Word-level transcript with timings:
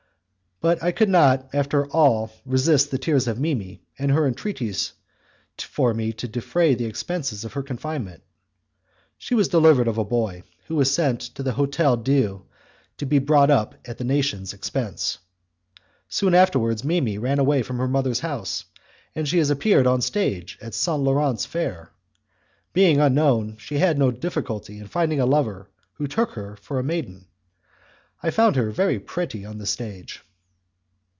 But 0.63 0.83
I 0.83 0.91
could 0.91 1.09
not 1.09 1.55
after 1.55 1.87
all 1.91 2.31
resist 2.45 2.91
the 2.91 2.99
tears 2.99 3.27
of 3.27 3.39
Mimi, 3.39 3.81
and 3.97 4.11
her 4.11 4.27
entreaties 4.27 4.93
for 5.57 5.91
me 5.91 6.13
to 6.13 6.27
defray 6.27 6.75
the 6.75 6.85
expenses 6.85 7.43
of 7.43 7.53
her 7.53 7.63
confinement. 7.63 8.21
She 9.17 9.33
was 9.33 9.47
delivered 9.47 9.87
of 9.87 9.97
a 9.97 10.03
boy, 10.03 10.43
who 10.67 10.75
was 10.75 10.93
sent 10.93 11.19
to 11.21 11.41
the 11.41 11.53
Hotel 11.53 11.97
Dieu 11.97 12.45
to 12.97 13.07
be 13.07 13.17
brought 13.17 13.49
up 13.49 13.73
at 13.85 13.97
the 13.97 14.03
nation's 14.03 14.53
expense. 14.53 15.17
Soon 16.09 16.35
afterwards 16.35 16.83
Mimi 16.83 17.17
ran 17.17 17.39
away 17.39 17.63
from 17.63 17.79
her 17.79 17.87
mother's 17.87 18.19
house, 18.19 18.65
and 19.15 19.27
she 19.27 19.39
appeared 19.39 19.87
on 19.87 19.97
the 19.97 20.03
stage 20.05 20.59
at 20.61 20.75
St. 20.75 21.01
Laurent's 21.01 21.43
Fair. 21.43 21.89
Being 22.71 22.99
unknown, 22.99 23.57
she 23.57 23.79
had 23.79 23.97
no 23.97 24.11
difficulty 24.11 24.77
in 24.77 24.85
finding 24.85 25.19
a 25.19 25.25
lover 25.25 25.71
who 25.93 26.05
took 26.05 26.33
her 26.33 26.55
for 26.55 26.77
a 26.77 26.83
maiden. 26.83 27.25
I 28.21 28.29
found 28.29 28.55
her 28.57 28.69
very 28.69 28.99
pretty 28.99 29.43
on 29.43 29.57
the 29.57 29.65
stage. 29.65 30.21